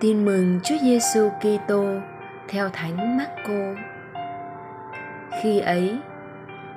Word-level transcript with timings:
Tin 0.00 0.24
mừng 0.24 0.60
Chúa 0.64 0.74
Giêsu 0.82 1.30
Kitô 1.40 1.84
theo 2.48 2.68
Thánh 2.68 3.16
Marco. 3.16 3.80
Khi 5.42 5.60
ấy, 5.60 5.98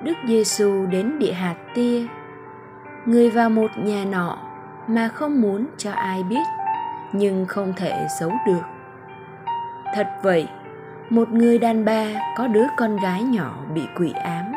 Đức 0.02 0.12
Giêsu 0.28 0.86
đến 0.86 1.18
địa 1.18 1.32
hạt 1.32 1.54
tia, 1.74 2.06
người 3.04 3.30
vào 3.30 3.50
một 3.50 3.70
nhà 3.76 4.04
nọ 4.04 4.38
mà 4.86 5.08
không 5.08 5.40
muốn 5.40 5.66
cho 5.78 5.92
ai 5.92 6.22
biết, 6.22 6.42
nhưng 7.12 7.46
không 7.46 7.72
thể 7.76 8.06
giấu 8.20 8.32
được. 8.46 8.62
Thật 9.94 10.08
vậy, 10.22 10.48
một 11.10 11.28
người 11.28 11.58
đàn 11.58 11.84
bà 11.84 12.06
có 12.36 12.46
đứa 12.46 12.66
con 12.76 12.96
gái 12.96 13.22
nhỏ 13.22 13.58
bị 13.74 13.82
quỷ 13.98 14.12
ám, 14.12 14.52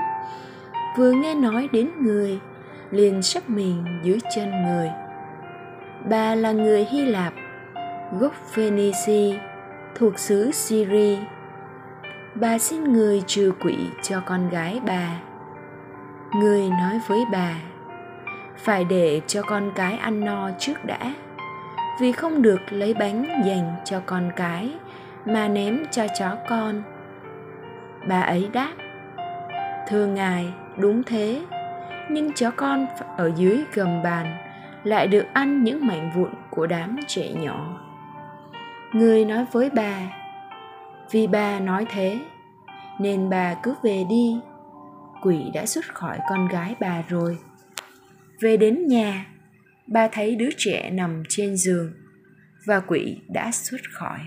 vừa 0.97 1.11
nghe 1.11 1.35
nói 1.35 1.69
đến 1.71 1.89
người, 2.01 2.39
liền 2.91 3.21
sắp 3.21 3.49
mình 3.49 3.85
dưới 4.03 4.19
chân 4.35 4.51
người. 4.63 4.89
Bà 6.09 6.35
là 6.35 6.51
người 6.51 6.85
Hy 6.85 7.05
Lạp 7.05 7.33
gốc 8.11 8.33
Phoenici 8.33 9.35
thuộc 9.95 10.19
xứ 10.19 10.51
Syria. 10.51 11.17
Bà 12.35 12.57
xin 12.57 12.83
người 12.83 13.23
trừ 13.27 13.53
quỷ 13.59 13.75
cho 14.01 14.21
con 14.25 14.49
gái 14.49 14.81
bà. 14.85 15.19
Người 16.35 16.69
nói 16.69 16.99
với 17.07 17.19
bà, 17.31 17.55
phải 18.57 18.83
để 18.83 19.21
cho 19.27 19.41
con 19.41 19.71
cái 19.75 19.97
ăn 19.97 20.25
no 20.25 20.49
trước 20.59 20.85
đã, 20.85 21.13
vì 22.01 22.11
không 22.11 22.41
được 22.41 22.59
lấy 22.69 22.93
bánh 22.93 23.43
dành 23.45 23.75
cho 23.85 23.99
con 24.05 24.31
cái 24.35 24.73
mà 25.25 25.47
ném 25.47 25.85
cho 25.91 26.05
chó 26.19 26.35
con. 26.49 26.83
Bà 28.07 28.21
ấy 28.21 28.49
đáp, 28.53 28.73
thưa 29.89 30.05
ngài, 30.05 30.53
đúng 30.77 31.03
thế, 31.03 31.41
nhưng 32.09 32.33
chó 32.33 32.51
con 32.51 32.85
ở 33.17 33.31
dưới 33.35 33.63
gầm 33.73 34.03
bàn 34.03 34.37
lại 34.83 35.07
được 35.07 35.25
ăn 35.33 35.63
những 35.63 35.87
mảnh 35.87 36.11
vụn 36.15 36.29
của 36.49 36.67
đám 36.67 36.97
trẻ 37.07 37.31
nhỏ 37.33 37.86
người 38.93 39.25
nói 39.25 39.45
với 39.51 39.69
bà. 39.69 40.11
Vì 41.11 41.27
bà 41.27 41.59
nói 41.59 41.85
thế, 41.89 42.19
nên 42.99 43.29
bà 43.29 43.53
cứ 43.63 43.73
về 43.83 44.03
đi. 44.09 44.39
Quỷ 45.21 45.51
đã 45.53 45.65
xuất 45.65 45.85
khỏi 45.93 46.19
con 46.29 46.47
gái 46.47 46.75
bà 46.79 47.03
rồi. 47.07 47.37
Về 48.41 48.57
đến 48.57 48.87
nhà, 48.87 49.25
bà 49.87 50.07
thấy 50.07 50.35
đứa 50.35 50.49
trẻ 50.57 50.89
nằm 50.89 51.23
trên 51.29 51.57
giường 51.57 51.93
và 52.65 52.79
quỷ 52.79 53.21
đã 53.27 53.51
xuất 53.51 53.81
khỏi. 53.93 54.19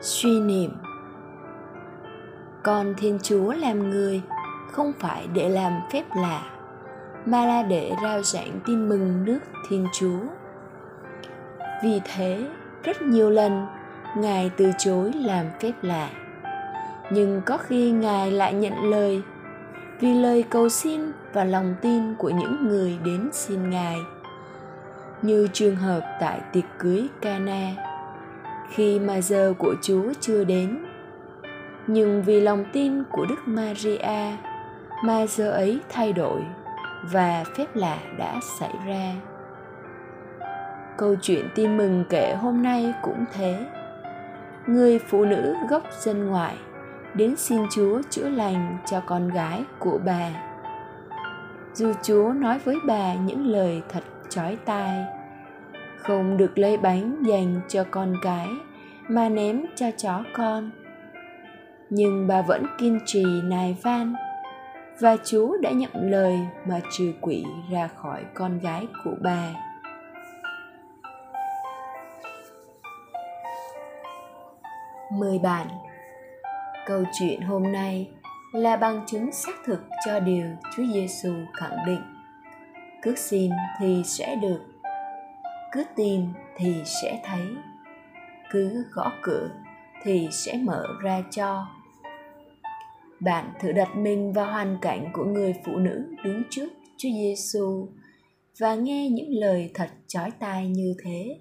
Suy 0.00 0.40
niệm 0.40 0.70
con 2.66 2.94
thiên 2.96 3.18
chúa 3.22 3.52
làm 3.52 3.90
người, 3.90 4.22
không 4.72 4.92
phải 4.98 5.28
để 5.34 5.48
làm 5.48 5.72
phép 5.92 6.04
lạ, 6.16 6.42
mà 7.26 7.46
là 7.46 7.62
để 7.62 7.92
rao 8.02 8.22
giảng 8.22 8.60
tin 8.66 8.88
mừng 8.88 9.24
nước 9.24 9.38
thiên 9.68 9.86
chúa. 9.92 10.18
Vì 11.82 12.00
thế, 12.04 12.46
rất 12.82 13.02
nhiều 13.02 13.30
lần, 13.30 13.66
ngài 14.16 14.50
từ 14.56 14.70
chối 14.78 15.12
làm 15.12 15.46
phép 15.60 15.72
lạ. 15.82 16.08
Nhưng 17.10 17.42
có 17.46 17.56
khi 17.56 17.90
ngài 17.90 18.30
lại 18.30 18.54
nhận 18.54 18.90
lời, 18.90 19.22
vì 20.00 20.14
lời 20.14 20.44
cầu 20.50 20.68
xin 20.68 21.00
và 21.32 21.44
lòng 21.44 21.74
tin 21.82 22.14
của 22.14 22.30
những 22.30 22.68
người 22.68 22.98
đến 23.04 23.28
xin 23.32 23.70
ngài. 23.70 23.96
Như 25.22 25.48
trường 25.52 25.76
hợp 25.76 26.00
tại 26.20 26.40
tiệc 26.52 26.64
cưới 26.78 27.06
Cana, 27.20 27.70
khi 28.70 29.00
mà 29.00 29.20
giờ 29.20 29.54
của 29.58 29.74
Chúa 29.82 30.12
chưa 30.20 30.44
đến 30.44 30.85
nhưng 31.86 32.22
vì 32.22 32.40
lòng 32.40 32.64
tin 32.72 33.04
của 33.12 33.26
Đức 33.26 33.48
Maria 33.48 34.36
mà 35.04 35.26
giờ 35.26 35.50
ấy 35.50 35.80
thay 35.88 36.12
đổi 36.12 36.42
và 37.12 37.44
phép 37.56 37.66
lạ 37.74 37.98
đã 38.18 38.40
xảy 38.58 38.72
ra. 38.86 39.12
Câu 40.96 41.14
chuyện 41.22 41.48
tin 41.54 41.76
mừng 41.76 42.04
kể 42.08 42.34
hôm 42.34 42.62
nay 42.62 42.94
cũng 43.02 43.24
thế. 43.32 43.66
Người 44.66 44.98
phụ 44.98 45.24
nữ 45.24 45.54
gốc 45.70 45.82
dân 46.00 46.26
ngoại 46.26 46.56
đến 47.14 47.36
xin 47.36 47.62
Chúa 47.70 48.02
chữa 48.10 48.28
lành 48.28 48.78
cho 48.86 49.00
con 49.06 49.28
gái 49.28 49.64
của 49.78 49.98
bà. 50.04 50.30
Dù 51.74 51.92
Chúa 52.02 52.32
nói 52.32 52.58
với 52.58 52.76
bà 52.86 53.14
những 53.14 53.46
lời 53.46 53.82
thật 53.88 54.02
chói 54.28 54.58
tai, 54.64 55.04
không 55.98 56.36
được 56.36 56.58
lấy 56.58 56.76
bánh 56.76 57.22
dành 57.26 57.60
cho 57.68 57.84
con 57.90 58.14
cái 58.22 58.48
mà 59.08 59.28
ném 59.28 59.64
cho 59.76 59.86
chó 59.96 60.22
con 60.36 60.70
nhưng 61.90 62.26
bà 62.26 62.42
vẫn 62.42 62.66
kiên 62.78 63.00
trì 63.06 63.24
nài 63.44 63.76
van. 63.82 64.14
Và 65.00 65.16
chú 65.24 65.56
đã 65.62 65.70
nhận 65.70 66.10
lời 66.10 66.38
mà 66.64 66.80
trừ 66.90 67.12
quỷ 67.20 67.44
ra 67.70 67.88
khỏi 67.88 68.24
con 68.34 68.58
gái 68.58 68.86
của 69.04 69.14
bà. 69.22 69.54
Mời 75.12 75.38
bạn, 75.38 75.66
câu 76.86 77.04
chuyện 77.18 77.40
hôm 77.40 77.72
nay 77.72 78.10
là 78.52 78.76
bằng 78.76 79.00
chứng 79.06 79.32
xác 79.32 79.54
thực 79.64 79.80
cho 80.06 80.20
điều 80.20 80.46
Chúa 80.76 80.84
Giêsu 80.94 81.32
khẳng 81.54 81.78
định. 81.86 82.02
Cứ 83.02 83.14
xin 83.16 83.50
thì 83.78 84.02
sẽ 84.04 84.36
được 84.36 84.60
cứ 85.76 85.84
tìm 85.96 86.32
thì 86.56 86.82
sẽ 86.84 87.20
thấy. 87.24 87.46
Cứ 88.50 88.84
gõ 88.92 89.12
cửa 89.22 89.48
thì 90.06 90.28
sẽ 90.30 90.56
mở 90.56 90.84
ra 91.02 91.22
cho 91.30 91.66
bạn 93.20 93.52
thử 93.60 93.72
đặt 93.72 93.96
mình 93.96 94.32
vào 94.32 94.46
hoàn 94.46 94.78
cảnh 94.82 95.10
của 95.12 95.24
người 95.24 95.54
phụ 95.64 95.76
nữ 95.76 96.04
đứng 96.24 96.42
trước 96.50 96.68
Chúa 96.96 97.08
Giêsu 97.08 97.88
và 98.58 98.74
nghe 98.74 99.08
những 99.08 99.30
lời 99.30 99.70
thật 99.74 99.88
chói 100.06 100.30
tai 100.30 100.68
như 100.68 100.94
thế. 101.04 101.38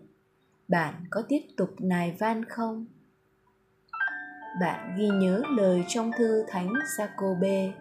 Bạn 0.68 0.94
có 1.10 1.24
tiếp 1.30 1.42
tục 1.58 1.70
nài 1.80 2.16
van 2.20 2.46
không? 2.46 2.86
Bạn 4.62 4.96
ghi 4.98 5.08
nhớ 5.08 5.42
lời 5.58 5.84
trong 5.88 6.12
thư 6.18 6.46
Thánh 6.48 6.74
Giacôbê. 6.98 7.72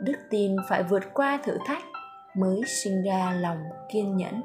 Đức 0.00 0.16
tin 0.30 0.56
phải 0.68 0.82
vượt 0.82 1.04
qua 1.14 1.40
thử 1.44 1.58
thách 1.66 1.82
mới 2.36 2.60
sinh 2.66 3.02
ra 3.02 3.32
lòng 3.40 3.62
kiên 3.92 4.16
nhẫn. 4.16 4.42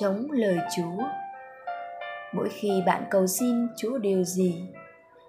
Sống 0.00 0.30
lời 0.30 0.58
Chúa. 0.76 1.02
Mỗi 2.34 2.48
khi 2.48 2.82
bạn 2.86 3.04
cầu 3.10 3.26
xin 3.26 3.68
chúa 3.76 3.98
điều 3.98 4.24
gì, 4.24 4.64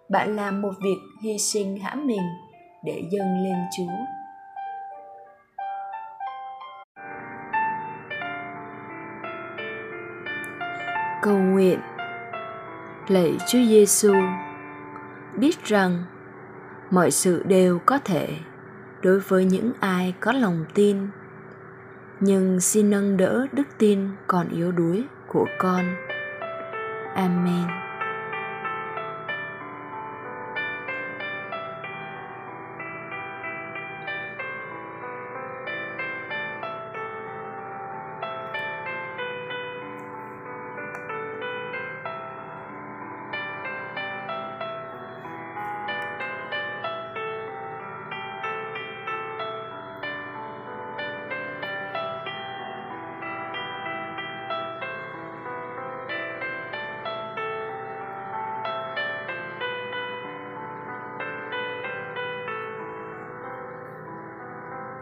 bạn 0.09 0.35
làm 0.35 0.61
một 0.61 0.72
việc 0.83 0.97
hy 1.24 1.38
sinh 1.38 1.77
hãm 1.77 2.07
mình 2.07 2.21
để 2.83 3.03
dâng 3.12 3.44
lên 3.44 3.56
chúa. 3.77 3.94
Cầu 11.21 11.38
nguyện. 11.38 11.80
Lạy 13.07 13.38
chúa 13.47 13.65
giêsu 13.69 14.13
biết 15.39 15.63
rằng 15.63 16.03
mọi 16.92 17.12
sự 17.12 17.44
đều 17.47 17.80
có 17.86 18.00
thể 18.06 18.27
đối 19.01 19.19
với 19.19 19.45
những 19.45 19.71
ai 19.80 20.13
có 20.19 20.31
lòng 20.31 20.65
tin 20.74 20.97
nhưng 22.19 22.60
xin 22.60 22.90
nâng 22.90 23.18
đỡ 23.18 23.48
đức 23.54 23.68
tin 23.78 24.00
còn 24.28 24.50
yếu 24.50 24.72
đuối 24.72 25.04
của 25.28 25.46
con 25.60 25.86
Amen. 27.16 27.87